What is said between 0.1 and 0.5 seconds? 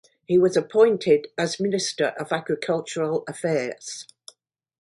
He